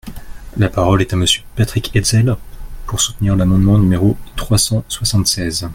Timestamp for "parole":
0.67-1.01